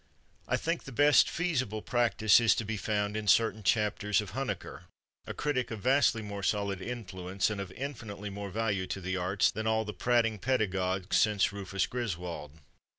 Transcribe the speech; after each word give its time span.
I 0.47 0.57
think 0.57 0.85
the 0.85 0.91
best 0.91 1.29
feasible 1.29 1.83
practice 1.83 2.39
is 2.39 2.55
to 2.55 2.65
be 2.65 2.75
found 2.75 3.15
in 3.15 3.27
certain 3.27 3.61
chapters 3.61 4.19
of 4.19 4.31
Huneker, 4.31 4.85
a 5.27 5.33
critic 5.35 5.69
of 5.69 5.79
vastly 5.81 6.23
more 6.23 6.41
solid 6.41 6.81
influence 6.81 7.51
and 7.51 7.61
of 7.61 7.71
infinitely 7.73 8.31
more 8.31 8.49
value 8.49 8.87
to 8.87 8.99
the 8.99 9.15
arts 9.17 9.51
than 9.51 9.67
all 9.67 9.85
the 9.85 9.93
prating 9.93 10.39
pedagogues 10.39 11.17
since 11.17 11.53
Rufus 11.53 11.85
Griswold. 11.85 12.53